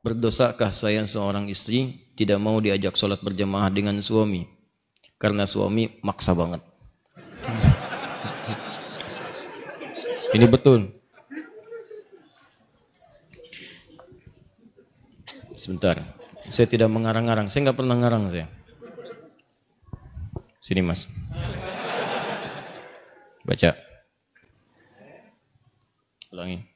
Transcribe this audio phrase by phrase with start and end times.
[0.00, 4.48] berdosakah saya seorang istri tidak mau diajak sholat berjamaah dengan suami?
[5.20, 6.64] Karena suami maksa banget.
[10.36, 10.88] Ini betul.
[15.52, 16.00] Sebentar.
[16.48, 17.52] Saya tidak mengarang-arang.
[17.52, 18.48] Saya nggak pernah ngarang saya.
[20.64, 21.04] Sini mas.
[23.44, 23.76] Baca.
[26.32, 26.69] Ulangi.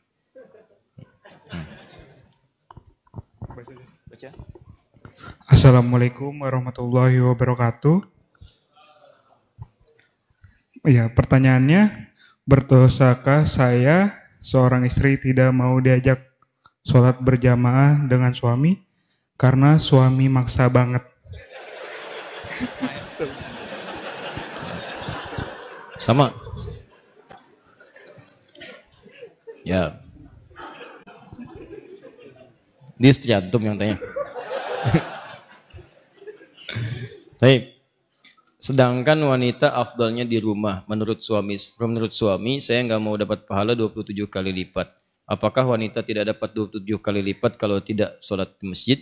[3.54, 4.30] Baca.
[5.46, 8.02] Assalamualaikum warahmatullahi wabarakatuh.
[10.90, 12.10] Ya, pertanyaannya,
[12.42, 16.34] berdosakah saya seorang istri tidak mau diajak
[16.82, 18.82] sholat berjamaah dengan suami
[19.38, 21.06] karena suami maksa banget?
[26.02, 26.34] Sama.
[29.62, 30.03] Ya.
[32.98, 33.98] Dia istri antum yang tanya.
[37.42, 37.74] Baik.
[38.62, 41.60] Sedangkan wanita afdalnya di rumah menurut suami.
[41.76, 44.88] Menurut suami saya nggak mau dapat pahala 27 kali lipat.
[45.28, 48.98] Apakah wanita tidak dapat 27 kali lipat kalau tidak sholat di masjid?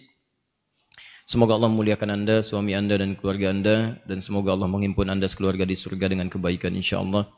[1.23, 4.03] Semoga Allah muliakan anda, suami anda dan keluarga anda.
[4.03, 7.31] Dan semoga Allah menghimpun anda sekeluarga di surga dengan kebaikan insya Allah.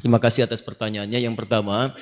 [0.00, 1.20] Terima kasih atas pertanyaannya.
[1.20, 1.92] Yang pertama,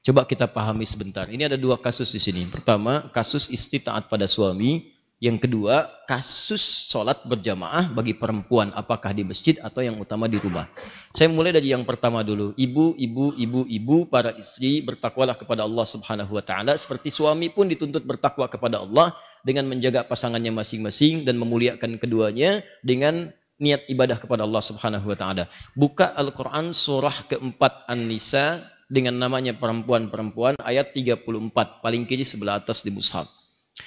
[0.00, 1.28] coba kita pahami sebentar.
[1.28, 2.44] Ini ada dua kasus di sini.
[2.48, 9.20] Pertama, kasus istri taat pada suami yang kedua, kasus sholat berjamaah bagi perempuan, apakah di
[9.20, 10.64] masjid atau yang utama di rumah.
[11.12, 12.56] Saya mulai dari yang pertama dulu.
[12.56, 17.68] Ibu, ibu, ibu, ibu, para istri bertakwalah kepada Allah Subhanahu wa taala seperti suami pun
[17.68, 19.12] dituntut bertakwa kepada Allah
[19.44, 23.28] dengan menjaga pasangannya masing-masing dan memuliakan keduanya dengan
[23.60, 25.44] niat ibadah kepada Allah Subhanahu wa taala.
[25.76, 31.22] Buka Al-Qur'an surah keempat An-Nisa dengan namanya perempuan-perempuan ayat 34
[31.78, 33.30] paling kiri sebelah atas di mushaf.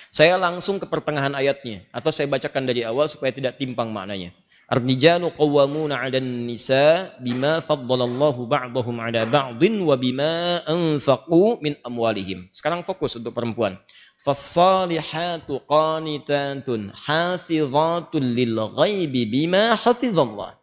[0.09, 4.31] Saya langsung ke pertengahan ayatnya atau saya bacakan dari awal supaya tidak timpang maknanya.
[4.71, 12.47] Ar-rijalu qawwamuna 'alan nisa bima faddalallahu ba'dahum 'ala ba'din wa bima anfaqu min amwalihim.
[12.55, 13.75] Sekarang fokus untuk perempuan.
[14.23, 20.62] Fassalihatu qanitatun hafizatun lil ghaibi bima hafizallah.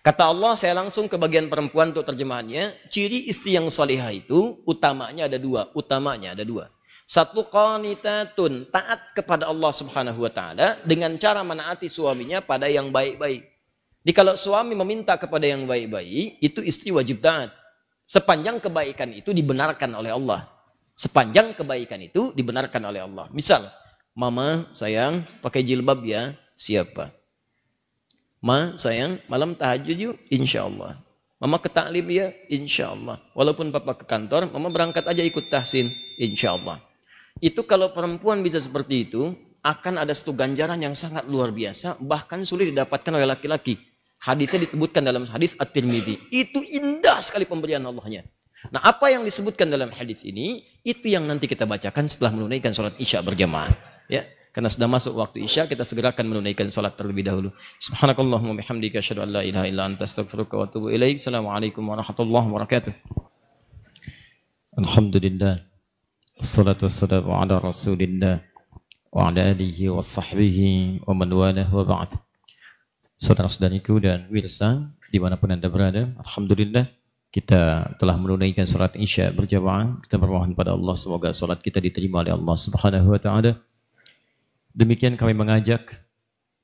[0.00, 2.88] Kata Allah, saya langsung ke bagian perempuan untuk terjemahannya.
[2.88, 5.68] Ciri istri yang salihah itu utamanya ada dua.
[5.76, 6.72] Utamanya ada dua.
[7.04, 13.44] Satu qanitatun, taat kepada Allah Subhanahu wa taala dengan cara menaati suaminya pada yang baik-baik.
[14.00, 17.52] Jadi kalau suami meminta kepada yang baik-baik, itu istri wajib taat.
[18.08, 20.48] Sepanjang kebaikan itu dibenarkan oleh Allah.
[20.96, 23.28] Sepanjang kebaikan itu dibenarkan oleh Allah.
[23.36, 23.68] Misal,
[24.16, 27.19] mama sayang pakai jilbab ya, siapa?
[28.40, 30.96] Ma sayang malam tahajud yuk, insya Allah.
[31.40, 33.16] Mama ke taklim ya, insya Allah.
[33.32, 36.80] Walaupun papa ke kantor, mama berangkat aja ikut tahsin, insya Allah.
[37.40, 42.44] Itu kalau perempuan bisa seperti itu, akan ada satu ganjaran yang sangat luar biasa, bahkan
[42.44, 43.76] sulit didapatkan oleh laki-laki.
[44.20, 46.28] Hadisnya disebutkan dalam hadis At-Tirmidzi.
[46.28, 48.24] Itu indah sekali pemberian Allahnya.
[48.68, 52.92] Nah, apa yang disebutkan dalam hadis ini, itu yang nanti kita bacakan setelah menunaikan sholat
[53.00, 53.72] isya berjamaah.
[54.12, 57.54] Ya, karena sudah masuk waktu isya, kita segerakan menunaikan sholat terlebih dahulu.
[57.78, 61.22] Subhanakallahumma bihamdika asyhadu an la ilaha illa anta astaghfiruka wa atubu ilaik.
[61.22, 62.92] Assalamualaikum warahmatullahi wabarakatuh.
[64.74, 65.62] Alhamdulillah.
[66.34, 68.42] Assalatu wassalamu ala rasulillah
[69.14, 72.18] wa ala alihi wa sahbihi wa man walah wa ba'd.
[73.22, 76.90] Saudara-saudariku dan wirsa di mana pun anda berada, Alhamdulillah
[77.30, 80.02] kita telah menunaikan salat isya berjamaah.
[80.02, 83.62] Kita bermohon pada Allah semoga salat kita diterima oleh Allah Subhanahu wa taala.
[84.70, 86.02] Demikian kami mengajak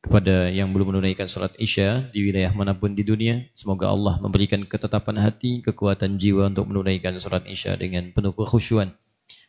[0.03, 4.63] kepada yang belum menunaikan salat isya di wilayah mana pun di dunia, semoga Allah memberikan
[4.63, 8.95] ketetapan hati, kekuatan jiwa untuk menunaikan salat isya dengan penuh kekhusyuan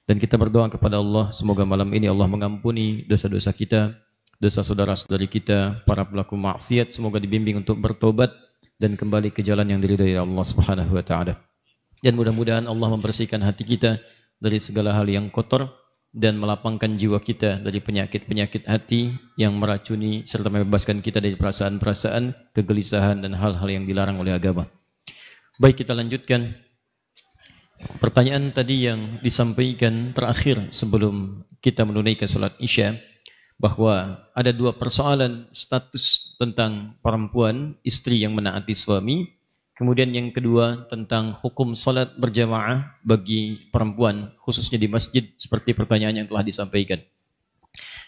[0.08, 3.92] dan kita berdoa kepada Allah, semoga malam ini Allah mengampuni dosa-dosa kita,
[4.40, 8.32] dosa saudara-saudari kita, para pelaku maksiat, semoga dibimbing untuk bertobat
[8.80, 11.36] dan kembali ke jalan yang diridhai Allah Subhanahu wa taala.
[12.00, 14.00] Dan mudah-mudahan Allah membersihkan hati kita
[14.40, 15.68] dari segala hal yang kotor
[16.18, 23.22] dan melapangkan jiwa kita dari penyakit-penyakit hati yang meracuni serta membebaskan kita dari perasaan-perasaan, kegelisahan
[23.22, 24.66] dan hal-hal yang dilarang oleh agama.
[25.62, 26.58] Baik kita lanjutkan
[27.78, 32.98] Pertanyaan tadi yang disampaikan terakhir sebelum kita menunaikan salat Isya
[33.62, 39.37] bahwa ada dua persoalan status tentang perempuan istri yang menaati suami
[39.78, 46.28] kemudian yang kedua tentang hukum salat berjamaah bagi perempuan khususnya di masjid seperti pertanyaan yang
[46.28, 47.00] telah disampaikan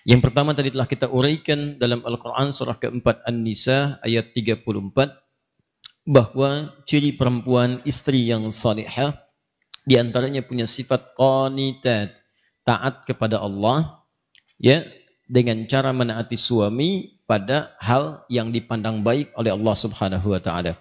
[0.03, 4.65] yang pertama tadi telah kita uraikan dalam Al-Quran surah keempat An-Nisa ayat 34
[6.09, 9.29] bahwa ciri perempuan istri yang salihah
[9.85, 12.21] di antaranya punya sifat qanitat,
[12.65, 14.05] taat kepada Allah
[14.57, 14.85] ya
[15.29, 20.73] dengan cara menaati suami pada hal yang dipandang baik oleh Allah Subhanahu wa taala.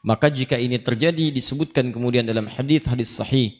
[0.00, 3.52] Maka jika ini terjadi disebutkan kemudian dalam hadis-hadis sahih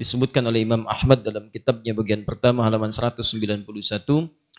[0.00, 3.68] disebutkan oleh Imam Ahmad dalam kitabnya bagian pertama halaman 191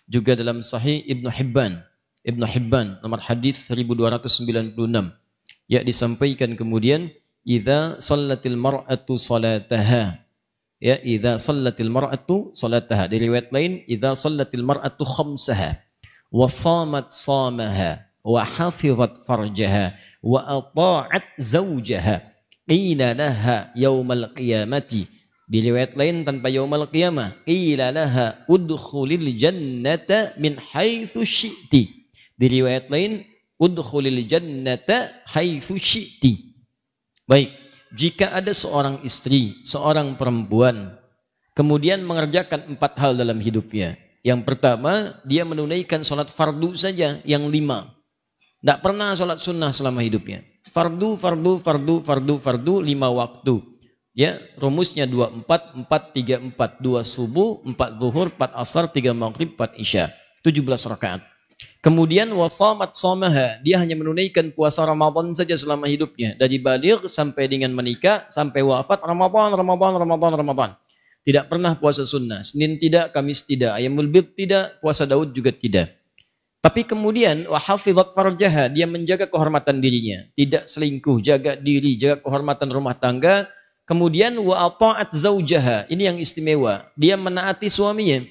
[0.05, 1.81] juga dalam sahih Ibnu Hibban.
[2.21, 4.77] Ibnu Hibban nomor hadis 1296
[5.65, 7.09] ya disampaikan kemudian
[7.41, 10.21] idza sallatil mar'atu salataha.
[10.77, 13.09] Ya idza sallatil mar'atu salataha.
[13.09, 15.81] Di riwayat lain idza sallatil mar'atu khamsaha.
[16.29, 18.05] Wa samat samaha.
[18.23, 22.23] Wa hafizat farjaha wa ata'at zawjaha
[22.63, 25.11] qila laha yaumal qiyamati.
[25.43, 32.07] Di riwayat lain tanpa yaumal qiyamah qila laha udkhulil jannata min haitsu syi'ti.
[32.39, 33.27] Di riwayat lain
[33.59, 36.55] udkhulil jannata haitsu syi'ti.
[37.27, 37.51] Baik
[37.93, 40.97] jika ada seorang istri seorang perempuan
[41.53, 43.99] kemudian mengerjakan empat hal dalam hidupnya.
[44.23, 47.92] Yang pertama dia menunaikan sholat fardu saja yang lima
[48.63, 50.39] tidak pernah sholat sunnah selama hidupnya.
[50.71, 53.59] Fardu, fardu, fardu, fardu, fardu, lima waktu.
[54.15, 59.51] Ya, rumusnya dua empat, empat tiga empat, dua subuh, empat zuhur, empat asar, tiga maghrib,
[59.51, 60.15] empat isya.
[60.47, 61.19] Tujuh belas rakaat.
[61.83, 66.39] Kemudian wasamat somaha, dia hanya menunaikan puasa Ramadan saja selama hidupnya.
[66.39, 70.69] Dari balik sampai dengan menikah, sampai wafat, Ramadan, Ramadan, Ramadan, Ramadan.
[71.19, 72.47] Tidak pernah puasa sunnah.
[72.47, 75.99] Senin tidak, Kamis tidak, Ayamul Bid tidak, puasa Daud juga tidak.
[76.63, 82.95] Tapi kemudian wahafizat farjaha, dia menjaga kehormatan dirinya, tidak selingkuh, jaga diri, jaga kehormatan rumah
[82.95, 83.51] tangga.
[83.83, 86.87] Kemudian wa ata'at zaujaha, ini yang istimewa.
[86.95, 88.23] Dia menaati suaminya.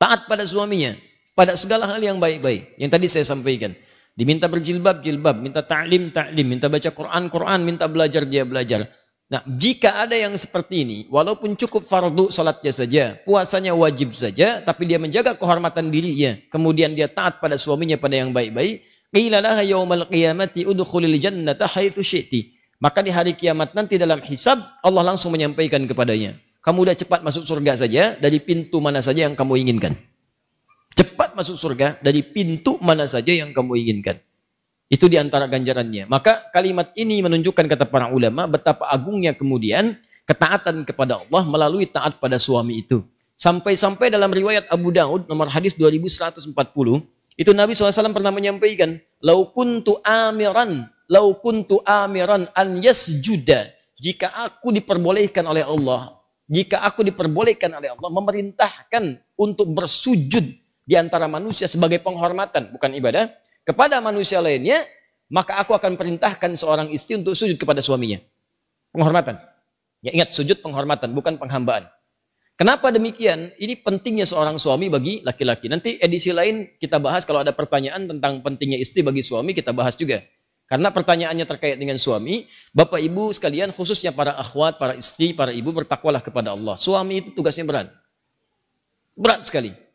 [0.00, 0.96] Taat pada suaminya
[1.36, 2.80] pada segala hal yang baik-baik.
[2.80, 3.76] Yang tadi saya sampaikan.
[4.16, 8.88] Diminta berjilbab, jilbab, minta ta'lim, ta'lim, minta baca Quran, Quran, minta belajar, dia belajar.
[9.26, 14.86] Nah, jika ada yang seperti ini, walaupun cukup fardu salatnya saja, puasanya wajib saja, tapi
[14.86, 20.62] dia menjaga kehormatan dirinya, kemudian dia taat pada suaminya pada yang baik-baik, qila yaumal qiyamati
[20.62, 22.54] udkhulil jannata haitsu syi'ti.
[22.78, 27.42] Maka di hari kiamat nanti dalam hisab Allah langsung menyampaikan kepadanya, kamu udah cepat masuk
[27.42, 29.98] surga saja dari pintu mana saja yang kamu inginkan.
[30.94, 34.22] Cepat masuk surga dari pintu mana saja yang kamu inginkan.
[34.86, 36.06] Itu di antara ganjarannya.
[36.06, 42.22] Maka kalimat ini menunjukkan kata para ulama betapa agungnya kemudian ketaatan kepada Allah melalui taat
[42.22, 43.02] pada suami itu.
[43.36, 46.54] Sampai-sampai dalam riwayat Abu Daud nomor hadis 2140
[47.36, 54.72] itu Nabi SAW pernah menyampaikan lau kuntu amiran lau kuntu amiran an yasjuda jika aku
[54.72, 56.16] diperbolehkan oleh Allah
[56.48, 60.48] jika aku diperbolehkan oleh Allah memerintahkan untuk bersujud
[60.86, 63.28] di antara manusia sebagai penghormatan bukan ibadah
[63.66, 64.86] kepada manusia lainnya,
[65.26, 68.22] maka aku akan perintahkan seorang istri untuk sujud kepada suaminya.
[68.94, 69.42] Penghormatan.
[70.06, 71.90] Ya ingat, sujud penghormatan, bukan penghambaan.
[72.56, 73.52] Kenapa demikian?
[73.58, 75.68] Ini pentingnya seorang suami bagi laki-laki.
[75.68, 79.92] Nanti edisi lain kita bahas kalau ada pertanyaan tentang pentingnya istri bagi suami, kita bahas
[79.92, 80.24] juga.
[80.66, 85.70] Karena pertanyaannya terkait dengan suami, Bapak Ibu sekalian khususnya para akhwat, para istri, para ibu
[85.70, 86.74] bertakwalah kepada Allah.
[86.74, 87.92] Suami itu tugasnya berat.
[89.14, 89.85] Berat sekali.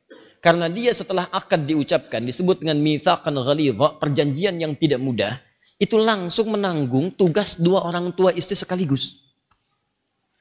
[0.41, 5.37] Karena dia setelah akad diucapkan disebut dengan mithaqan ghalidha, perjanjian yang tidak mudah,
[5.77, 9.21] itu langsung menanggung tugas dua orang tua istri sekaligus.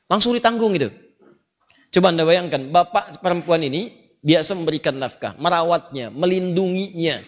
[0.08, 0.88] Langsung ditanggung itu.
[1.92, 3.92] Coba Anda bayangkan, bapak perempuan ini
[4.24, 7.20] biasa memberikan nafkah, merawatnya, melindunginya.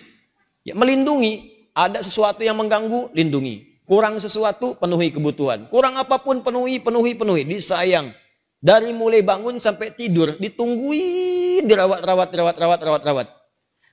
[0.65, 3.85] Ya, melindungi, ada sesuatu yang mengganggu, lindungi.
[3.85, 5.69] Kurang sesuatu, penuhi kebutuhan.
[5.69, 7.43] Kurang apa pun, penuhi, penuhi, penuhi.
[7.45, 8.15] Disayang.
[8.63, 13.29] Dari mulai bangun sampai tidur, ditungguin, dirawat, rawat, rawat, rawat, rawat, rawat.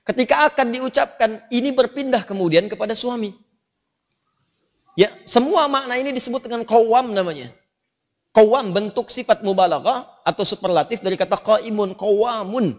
[0.06, 3.34] Ketika akan diucapkan, ini berpindah kemudian kepada suami.
[4.94, 7.50] Ya, semua makna ini disebut dengan kawam namanya.
[8.30, 12.78] Kawam bentuk sifat mubalaghah atau superlatif dari kata qaimun, qawamun.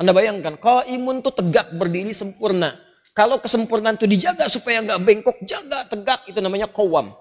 [0.00, 2.72] Anda bayangkan, qaimun itu tegak berdiri sempurna.
[3.12, 7.12] Kalau kesempurnaan itu dijaga supaya nggak bengkok, jaga tegak itu namanya kawam.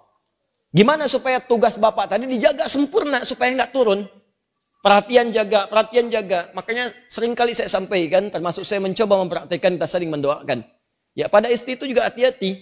[0.76, 4.04] Gimana supaya tugas Bapak tadi dijaga sempurna supaya nggak turun?
[4.84, 6.52] Perhatian jaga, perhatian jaga.
[6.54, 10.64] Makanya sering kali saya sampaikan, termasuk saya mencoba mempraktikkan, kita saling mendoakan.
[11.18, 12.62] Ya pada istri itu juga hati-hati.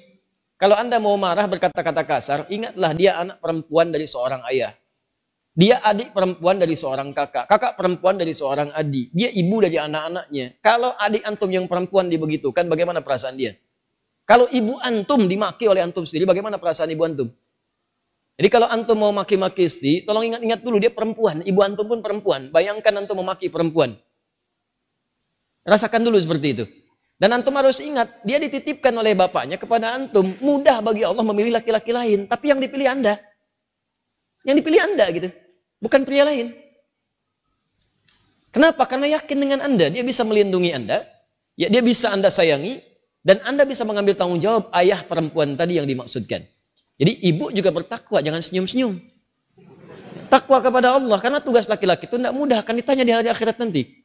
[0.56, 4.72] Kalau Anda mau marah berkata-kata kasar, ingatlah dia anak perempuan dari seorang ayah.
[5.56, 7.48] Dia adik perempuan dari seorang kakak.
[7.48, 9.12] Kakak perempuan dari seorang adik.
[9.12, 10.60] Dia ibu dari anak-anaknya.
[10.64, 13.56] Kalau adik antum yang perempuan dibegitukan, bagaimana perasaan dia?
[14.24, 17.28] Kalau ibu antum dimaki oleh antum sendiri, bagaimana perasaan ibu antum?
[18.36, 22.52] Jadi kalau antum mau maki-maki istri, tolong ingat-ingat dulu dia perempuan, ibu antum pun perempuan.
[22.52, 23.96] Bayangkan antum memaki perempuan.
[25.64, 26.66] Rasakan dulu seperti itu.
[27.16, 30.36] Dan antum harus ingat, dia dititipkan oleh bapaknya kepada antum.
[30.44, 33.16] Mudah bagi Allah memilih laki-laki lain, tapi yang dipilih Anda.
[34.44, 35.30] Yang dipilih Anda gitu.
[35.80, 36.52] Bukan pria lain.
[38.52, 38.84] Kenapa?
[38.84, 41.08] Karena yakin dengan Anda, dia bisa melindungi Anda,
[41.56, 42.84] ya dia bisa Anda sayangi,
[43.24, 46.44] dan Anda bisa mengambil tanggung jawab ayah perempuan tadi yang dimaksudkan.
[46.96, 48.96] Jadi ibu juga bertakwa, jangan senyum-senyum.
[50.32, 54.04] Takwa kepada Allah, karena tugas laki-laki itu tidak mudah, akan ditanya di hari akhirat nanti.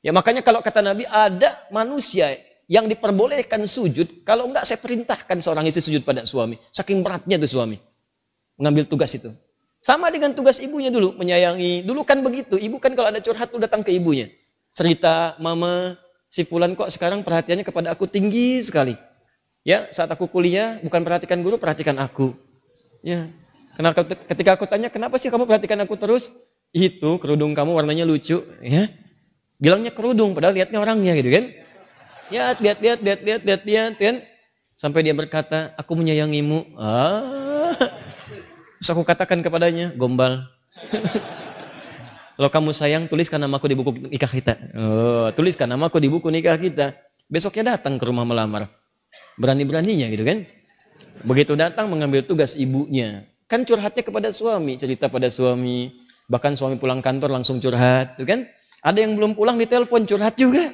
[0.00, 5.64] Ya makanya kalau kata Nabi, ada manusia yang diperbolehkan sujud, kalau enggak saya perintahkan seorang
[5.68, 6.56] istri sujud pada suami.
[6.72, 7.76] Saking beratnya tuh suami.
[8.56, 9.28] Mengambil tugas itu.
[9.84, 11.84] Sama dengan tugas ibunya dulu, menyayangi.
[11.84, 14.32] Dulu kan begitu, ibu kan kalau ada curhat tuh datang ke ibunya.
[14.72, 16.00] Cerita, mama,
[16.32, 18.96] si Fulan kok sekarang perhatiannya kepada aku tinggi sekali.
[19.64, 22.36] Ya, saat aku kuliah, bukan perhatikan guru, perhatikan aku.
[23.00, 23.32] Ya,
[23.80, 26.28] karena ketika aku tanya, kenapa sih kamu perhatikan aku terus?
[26.68, 28.92] Itu kerudung kamu warnanya lucu, ya.
[29.56, 31.44] Bilangnya kerudung, padahal lihatnya orangnya gitu kan.
[32.28, 34.16] Ya, lihat, lihat, lihat, lihat, lihat, lihat, kan.
[34.76, 36.76] Sampai dia berkata, aku menyayangimu.
[36.76, 37.72] Ah,
[38.84, 40.44] Terus aku katakan kepadanya, gombal.
[42.36, 44.60] Kalau kamu sayang, tuliskan namaku di buku nikah kita.
[44.76, 46.92] Oh, tuliskan namaku di buku nikah kita.
[47.32, 48.68] Besoknya datang ke rumah melamar.
[49.40, 50.38] Berani-beraninya gitu kan.
[51.24, 53.26] Begitu datang mengambil tugas ibunya.
[53.46, 55.94] Kan curhatnya kepada suami, cerita pada suami.
[56.26, 58.48] Bahkan suami pulang kantor langsung curhat, tuh kan.
[58.84, 60.72] Ada yang belum pulang di telepon curhat juga.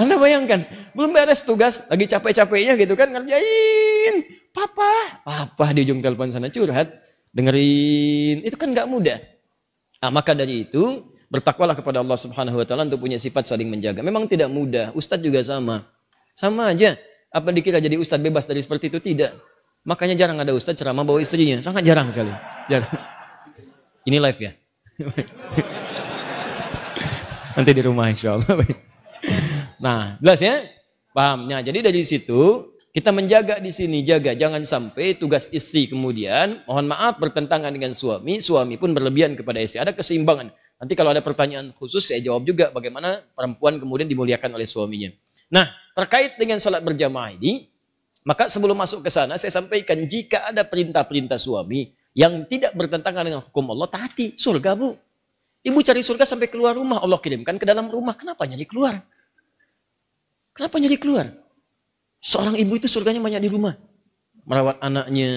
[0.00, 0.64] Anda bayangkan,
[0.96, 4.40] belum beres tugas, lagi capek-capeknya gitu kan, ngerjain.
[4.50, 6.90] Papa, papa di ujung telepon sana curhat
[7.30, 9.18] dengerin, itu kan nggak mudah.
[10.00, 14.02] Nah, maka dari itu bertakwalah kepada Allah Subhanahu wa taala untuk punya sifat saling menjaga.
[14.02, 14.90] Memang tidak mudah.
[14.96, 15.86] Ustadz juga sama.
[16.34, 16.98] Sama aja.
[17.30, 18.98] Apa dikira jadi ustadz bebas dari seperti itu?
[18.98, 19.32] Tidak.
[19.86, 21.62] Makanya jarang ada ustadz ceramah bawa istrinya.
[21.62, 22.34] Sangat jarang sekali.
[22.66, 22.90] Jarang.
[24.10, 24.52] Ini live ya.
[27.54, 28.54] Nanti di rumah insya Allah.
[29.80, 30.60] Nah, jelas ya?
[31.16, 31.64] Pahamnya.
[31.64, 34.36] Jadi dari situ kita menjaga di sini, jaga.
[34.36, 38.44] Jangan sampai tugas istri kemudian, mohon maaf, bertentangan dengan suami.
[38.44, 39.80] Suami pun berlebihan kepada istri.
[39.80, 40.52] Ada keseimbangan.
[40.52, 45.08] Nanti kalau ada pertanyaan khusus, saya jawab juga bagaimana perempuan kemudian dimuliakan oleh suaminya.
[45.50, 45.66] Nah,
[45.98, 47.66] terkait dengan sholat berjamaah ini,
[48.22, 53.42] maka sebelum masuk ke sana, saya sampaikan jika ada perintah-perintah suami yang tidak bertentangan dengan
[53.42, 54.38] hukum Allah, taati.
[54.38, 54.94] Surga, Bu.
[55.60, 58.16] Ibu cari surga sampai keluar rumah, Allah kirimkan ke dalam rumah.
[58.16, 58.96] Kenapa nyari keluar?
[60.56, 61.28] Kenapa nyari keluar?
[62.20, 63.76] Seorang ibu itu surganya banyak di rumah.
[64.44, 65.28] Merawat anaknya,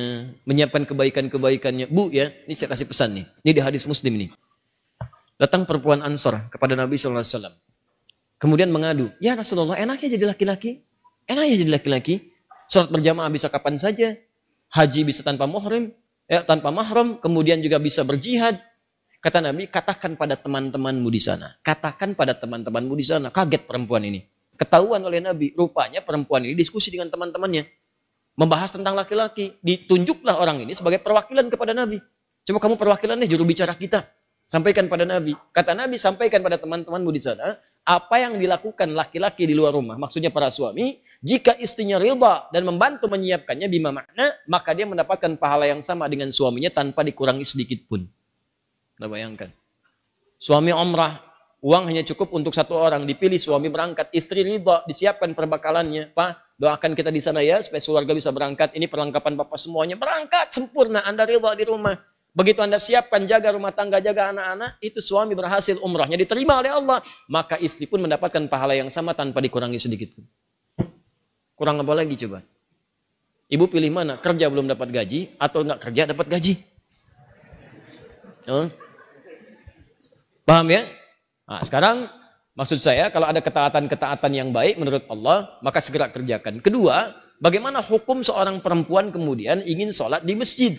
[0.48, 1.92] menyiapkan kebaikan-kebaikannya.
[1.92, 3.26] Bu ya, ini saya kasih pesan nih.
[3.44, 4.30] Ini di hadis muslim nih.
[5.36, 7.20] Datang perempuan Ansor kepada Nabi SAW.
[8.44, 10.84] Kemudian mengadu, ya Rasulullah enaknya jadi laki-laki.
[11.24, 12.28] Enaknya jadi laki-laki.
[12.68, 14.20] Sholat berjamaah bisa kapan saja.
[14.68, 15.96] Haji bisa tanpa mahram.
[16.28, 17.24] Ya, tanpa mahram.
[17.24, 18.60] Kemudian juga bisa berjihad.
[19.24, 21.56] Kata Nabi, katakan pada teman-temanmu di sana.
[21.64, 23.32] Katakan pada teman-temanmu di sana.
[23.32, 24.28] Kaget perempuan ini.
[24.60, 27.64] Ketahuan oleh Nabi, rupanya perempuan ini diskusi dengan teman-temannya.
[28.36, 29.56] Membahas tentang laki-laki.
[29.64, 31.96] Ditunjuklah orang ini sebagai perwakilan kepada Nabi.
[32.44, 34.04] Coba kamu perwakilan nih juru bicara kita.
[34.44, 35.32] Sampaikan pada Nabi.
[35.56, 37.56] Kata Nabi, sampaikan pada teman-temanmu di sana.
[37.84, 40.00] Apa yang dilakukan laki-laki di luar rumah.
[40.00, 41.04] Maksudnya para suami.
[41.24, 44.32] Jika istrinya riba dan membantu menyiapkannya bima makna.
[44.48, 48.08] Maka dia mendapatkan pahala yang sama dengan suaminya tanpa dikurangi sedikit pun.
[49.00, 49.50] Anda bayangkan.
[50.40, 53.08] Suami omrah Uang hanya cukup untuk satu orang.
[53.08, 56.12] Dipilih suami berangkat, istri ridha, disiapkan perbakalannya.
[56.12, 58.76] Pak, doakan kita di sana ya, supaya keluarga bisa berangkat.
[58.76, 59.96] Ini perlengkapan Bapak semuanya.
[59.96, 61.08] Berangkat, sempurna.
[61.08, 61.96] Anda ridha di rumah.
[62.34, 67.06] Begitu Anda siapkan, jaga rumah tangga, jaga anak-anak, itu suami berhasil umrahnya diterima oleh Allah.
[67.30, 70.26] Maka istri pun mendapatkan pahala yang sama tanpa dikurangi sedikit pun.
[71.54, 72.42] Kurang apa lagi coba?
[73.54, 74.18] Ibu pilih mana?
[74.18, 76.54] Kerja belum dapat gaji atau enggak kerja dapat gaji?
[78.50, 78.66] Oh.
[80.44, 80.90] Paham ya?
[81.46, 82.10] Nah, sekarang
[82.58, 86.66] maksud saya kalau ada ketaatan-ketaatan yang baik menurut Allah, maka segera kerjakan.
[86.66, 90.74] Kedua, bagaimana hukum seorang perempuan kemudian ingin sholat di masjid?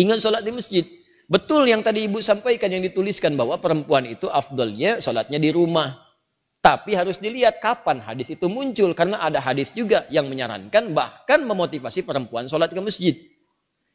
[0.00, 0.84] Ingin sholat di masjid.
[1.28, 6.08] Betul yang tadi ibu sampaikan yang dituliskan bahwa perempuan itu afdolnya sholatnya di rumah.
[6.60, 8.96] Tapi harus dilihat kapan hadis itu muncul.
[8.96, 13.14] Karena ada hadis juga yang menyarankan bahkan memotivasi perempuan sholat ke masjid.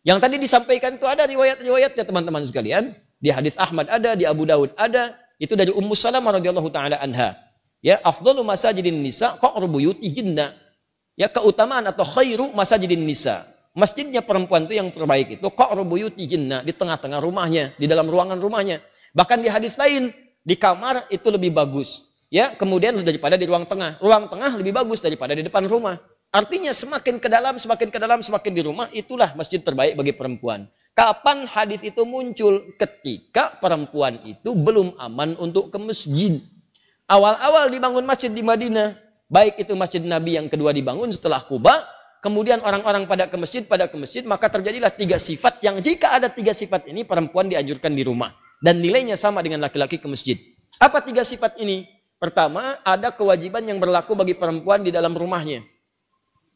[0.05, 2.93] Yang tadi disampaikan itu ada riwayat-riwayatnya teman-teman sekalian.
[3.17, 7.33] Di hadis Ahmad ada, di Abu Daud ada, itu dari Ummu Salamah radhiyallahu taala anha.
[7.81, 10.53] Ya, afdalu masajidin nisa qa'ru buyutihinna.
[11.17, 13.49] Ya, keutamaan atau khairu masajidin nisa.
[13.75, 18.79] Masjidnya perempuan itu yang terbaik itu qa'ru buyutihinna di tengah-tengah rumahnya, di dalam ruangan rumahnya.
[19.11, 22.07] Bahkan di hadis lain, di kamar itu lebih bagus.
[22.31, 23.99] Ya, kemudian daripada di ruang tengah.
[23.99, 25.99] Ruang tengah lebih bagus daripada di depan rumah.
[26.31, 30.67] Artinya semakin ke dalam, semakin ke dalam, semakin di rumah, itulah masjid terbaik bagi perempuan.
[30.95, 32.75] Kapan hadis itu muncul?
[32.79, 36.39] Ketika perempuan itu belum aman untuk ke masjid.
[37.07, 41.87] Awal-awal dibangun masjid di Madinah, baik itu masjid Nabi yang kedua dibangun setelah Kuba,
[42.25, 46.25] kemudian orang-orang pada ke masjid, pada ke masjid, maka terjadilah tiga sifat yang jika ada
[46.25, 48.33] tiga sifat ini perempuan dianjurkan di rumah.
[48.57, 50.41] Dan nilainya sama dengan laki-laki ke masjid.
[50.81, 51.85] Apa tiga sifat ini?
[52.17, 55.61] Pertama, ada kewajiban yang berlaku bagi perempuan di dalam rumahnya.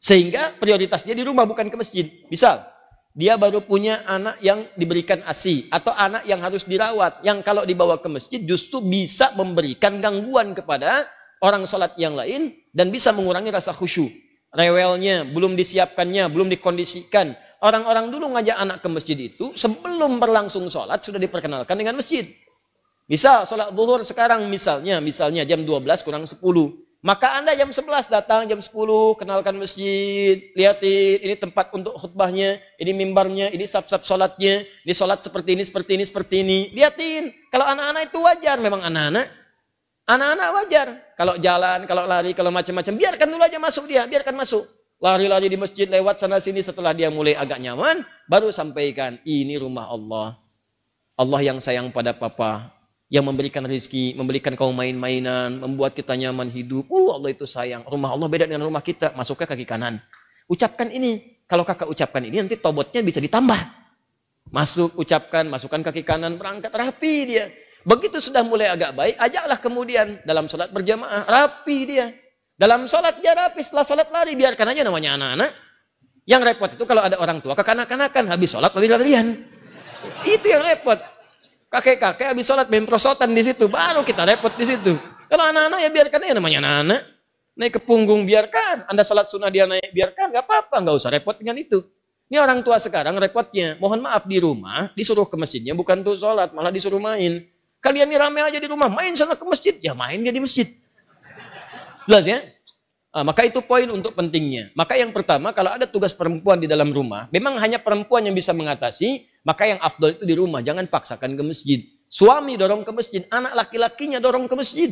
[0.02, 2.10] Sehingga prioritas dia di rumah bukan ke masjid.
[2.26, 2.66] Misal,
[3.14, 8.00] dia baru punya anak yang diberikan ASI atau anak yang harus dirawat yang kalau dibawa
[8.00, 11.06] ke masjid justru bisa memberikan gangguan kepada
[11.44, 14.29] orang sholat yang lain dan bisa mengurangi rasa khusyuk.
[14.50, 17.38] Rewelnya, belum disiapkannya, belum dikondisikan.
[17.62, 22.26] Orang-orang dulu ngajak anak ke masjid itu sebelum berlangsung sholat sudah diperkenalkan dengan masjid.
[23.06, 26.38] Misal sholat zuhur sekarang misalnya, misalnya jam 12 kurang 10.
[27.00, 32.92] Maka Anda jam 11 datang, jam 10 kenalkan masjid, lihatin ini tempat untuk khutbahnya, ini
[32.92, 36.58] mimbarnya, ini sab-sab sholatnya, ini sholat seperti ini, seperti ini, seperti ini.
[36.76, 39.39] Lihatin, kalau anak-anak itu wajar, memang anak-anak.
[40.08, 40.88] Anak-anak wajar.
[41.16, 44.64] Kalau jalan, kalau lari, kalau macam-macam, biarkan dulu aja masuk dia, biarkan masuk.
[45.00, 49.88] Lari-lari di masjid, lewat sana sini setelah dia mulai agak nyaman, baru sampaikan, ini rumah
[49.88, 50.36] Allah.
[51.16, 52.80] Allah yang sayang pada papa,
[53.10, 56.86] yang memberikan rezeki, memberikan kau main-mainan, membuat kita nyaman hidup.
[56.86, 57.82] Uh, Allah itu sayang.
[57.82, 59.12] Rumah Allah beda dengan rumah kita.
[59.18, 59.98] Masuk ke kaki kanan.
[60.46, 61.42] Ucapkan ini.
[61.50, 63.58] Kalau kakak ucapkan ini, nanti tobotnya bisa ditambah.
[64.54, 67.50] Masuk, ucapkan, masukkan kaki kanan, berangkat rapi dia.
[67.80, 72.12] Begitu sudah mulai agak baik, ajaklah kemudian dalam sholat berjamaah, rapi dia.
[72.60, 75.50] Dalam sholat dia rapi, setelah sholat lari, biarkan aja namanya anak-anak.
[76.28, 79.32] Yang repot itu kalau ada orang tua kekanak-kanakan, habis sholat lari-larian.
[80.28, 81.00] Itu yang repot.
[81.72, 84.92] Kakek-kakek habis sholat main prosotan di situ, baru kita repot di situ.
[85.30, 87.00] Kalau anak-anak ya biarkan aja namanya anak-anak.
[87.56, 88.84] Naik ke punggung biarkan.
[88.92, 91.80] Anda sholat sunnah dia naik biarkan, nggak apa-apa, nggak usah repot dengan itu.
[92.30, 93.74] Ini orang tua sekarang repotnya.
[93.82, 97.49] Mohon maaf di rumah, disuruh ke masjidnya bukan untuk sholat, malah disuruh main.
[97.80, 99.74] Kalian ini rame aja di rumah, main sana ke masjid.
[99.80, 100.68] Ya main dia di masjid.
[102.04, 102.38] Jelas ya?
[103.10, 104.70] Nah, maka itu poin untuk pentingnya.
[104.78, 108.54] Maka yang pertama, kalau ada tugas perempuan di dalam rumah, memang hanya perempuan yang bisa
[108.54, 111.80] mengatasi, maka yang afdol itu di rumah, jangan paksakan ke masjid.
[112.06, 114.90] Suami dorong ke masjid, anak laki-lakinya dorong ke masjid.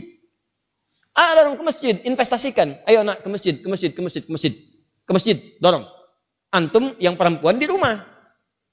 [1.15, 2.79] Ah, dorong ke masjid, investasikan.
[2.91, 4.53] Ayo anak ke masjid, ke masjid, ke masjid, ke masjid.
[5.07, 5.87] Ke masjid, dorong.
[6.51, 8.03] Antum yang perempuan di rumah.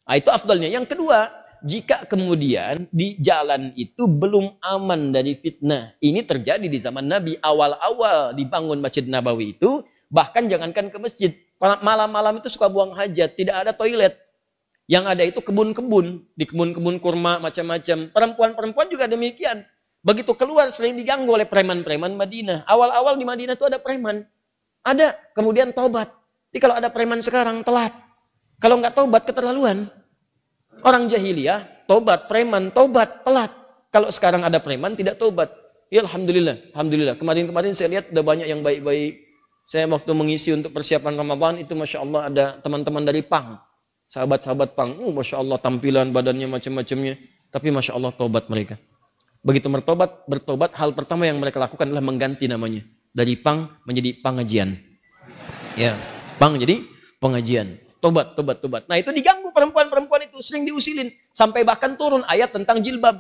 [0.06, 0.74] Nah, itu afdolnya.
[0.74, 1.30] Yang kedua,
[1.66, 5.98] jika kemudian di jalan itu belum aman dari fitnah.
[5.98, 9.82] Ini terjadi di zaman Nabi awal-awal dibangun Masjid Nabawi itu.
[10.14, 11.34] Bahkan jangankan ke masjid.
[11.58, 14.14] Malam-malam itu suka buang hajat, tidak ada toilet.
[14.86, 18.14] Yang ada itu kebun-kebun, di kebun-kebun kurma macam-macam.
[18.14, 19.66] Perempuan-perempuan juga demikian.
[20.06, 22.62] Begitu keluar sering diganggu oleh preman-preman Madinah.
[22.70, 24.22] Awal-awal di Madinah itu ada preman.
[24.86, 26.14] Ada, kemudian tobat.
[26.54, 27.90] Jadi kalau ada preman sekarang telat.
[28.62, 29.90] Kalau nggak tobat keterlaluan.
[30.86, 33.50] Orang jahiliyah, tobat, preman, tobat, telat.
[33.90, 35.50] Kalau sekarang ada preman tidak tobat.
[35.90, 37.16] Ya Alhamdulillah, Alhamdulillah.
[37.18, 39.26] Kemarin-kemarin saya lihat ada banyak yang baik-baik.
[39.66, 43.58] Saya waktu mengisi untuk persiapan Ramadan itu Masya Allah ada teman-teman dari Pang
[44.06, 47.18] Sahabat-sahabat pang, oh, Masya Allah tampilan badannya macam-macamnya.
[47.50, 48.78] Tapi Masya Allah tobat mereka.
[49.42, 52.86] Begitu bertobat, bertobat hal pertama yang mereka lakukan adalah mengganti namanya.
[53.16, 54.78] Dari pang menjadi pengajian.
[55.74, 55.98] Ya,
[56.38, 56.86] pang jadi
[57.18, 57.82] pengajian.
[58.06, 58.84] Tobat, tobat, tobat.
[58.86, 60.38] Nah itu diganggu perempuan-perempuan itu.
[60.38, 61.10] Sering diusilin.
[61.34, 63.18] Sampai bahkan turun ayat tentang jilbab.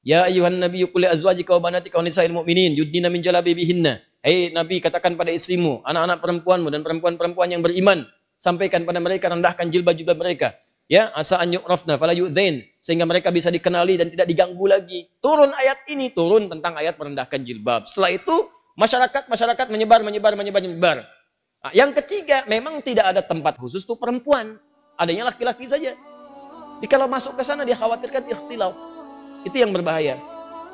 [0.00, 4.00] Ya ayuhan nabi kulli azwajika wa banatika wa nisa'il mu'minin yudnina min jalabibihinna.
[4.24, 8.08] Hei Nabi katakan pada istrimu, anak-anak perempuanmu dan perempuan-perempuan yang beriman
[8.40, 10.56] sampaikan pada mereka, rendahkan jilbab-jilbab mereka.
[10.88, 15.12] Ya, asa an yu'rafna fala yu'dzain sehingga mereka bisa dikenali dan tidak diganggu lagi.
[15.20, 17.84] Turun ayat ini, turun tentang ayat merendahkan jilbab.
[17.84, 18.36] Setelah itu
[18.80, 20.96] masyarakat masyarakat menyebar menyebar menyebar menyebar.
[21.64, 24.60] Nah, yang ketiga, memang tidak ada tempat khusus untuk perempuan.
[25.00, 25.96] Adanya laki-laki saja.
[25.96, 28.76] Jadi kalau masuk ke sana dia khawatirkan ikhtilau.
[29.48, 30.20] Itu yang berbahaya.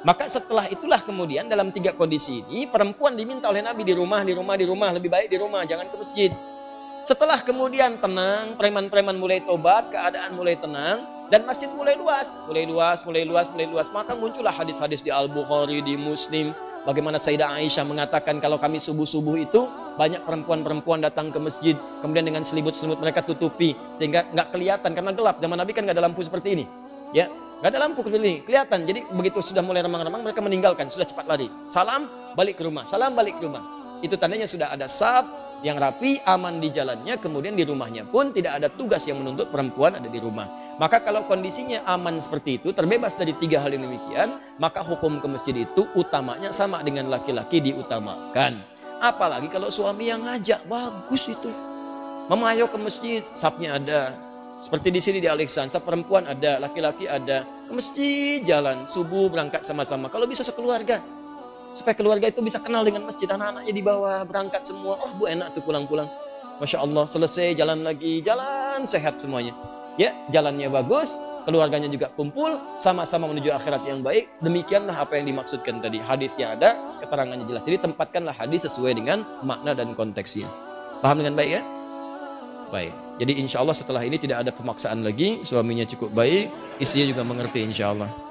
[0.03, 4.35] Maka setelah itulah kemudian dalam tiga kondisi ini perempuan diminta oleh Nabi di rumah, di
[4.35, 6.33] rumah, di rumah, lebih baik di rumah, jangan ke masjid.
[7.07, 12.99] Setelah kemudian tenang, preman-preman mulai tobat, keadaan mulai tenang, dan masjid mulai luas, mulai luas,
[13.07, 13.87] mulai luas, mulai luas.
[13.95, 16.51] Maka muncullah hadis-hadis di Al-Bukhari, di Muslim,
[16.83, 19.69] bagaimana Sayyidah Aisyah mengatakan kalau kami subuh-subuh itu
[20.01, 25.37] banyak perempuan-perempuan datang ke masjid, kemudian dengan selimut-selimut mereka tutupi sehingga nggak kelihatan karena gelap.
[25.45, 26.65] Zaman Nabi kan nggak ada lampu seperti ini,
[27.13, 27.29] ya
[27.61, 28.89] nggak ada lampu seperti ini, kelihatan.
[28.89, 31.53] Jadi begitu sudah mulai remang-remang mereka meninggalkan, sudah cepat lari.
[31.69, 32.89] Salam, balik ke rumah.
[32.89, 33.61] Salam, balik ke rumah.
[34.01, 35.29] Itu tandanya sudah ada sab,
[35.61, 39.93] yang rapi, aman di jalannya, kemudian di rumahnya pun tidak ada tugas yang menuntut perempuan
[39.93, 40.49] ada di rumah.
[40.81, 45.29] Maka kalau kondisinya aman seperti itu, terbebas dari tiga hal yang demikian, maka hukum ke
[45.29, 48.80] masjid itu utamanya sama dengan laki-laki diutamakan.
[49.01, 51.49] Apalagi kalau suami yang ngajak, bagus itu.
[52.29, 54.15] Mama ayo ke masjid, sapnya ada.
[54.61, 57.49] Seperti di sini di Alexandra, perempuan ada, laki-laki ada.
[57.67, 60.13] Ke masjid jalan, subuh berangkat sama-sama.
[60.13, 61.01] Kalau bisa sekeluarga,
[61.71, 63.31] Supaya keluarga itu bisa kenal dengan masjid.
[63.31, 64.99] Anak-anaknya di bawah berangkat semua.
[64.99, 66.11] Oh bu enak tuh pulang-pulang.
[66.59, 68.19] Masya Allah selesai jalan lagi.
[68.27, 69.55] Jalan sehat semuanya.
[69.95, 71.23] Ya jalannya bagus.
[71.45, 74.29] Keluarganya juga kumpul, sama-sama menuju akhirat yang baik.
[74.45, 75.99] Demikianlah apa yang dimaksudkan tadi.
[76.01, 77.63] Hadisnya ada, keterangannya jelas.
[77.65, 80.47] Jadi tempatkanlah hadis sesuai dengan makna dan konteksnya.
[81.01, 81.63] Paham dengan baik ya?
[82.71, 82.95] Baik.
[83.19, 85.43] Jadi insya Allah setelah ini tidak ada pemaksaan lagi.
[85.43, 86.49] Suaminya cukup baik,
[86.79, 88.30] istrinya juga mengerti insya Allah.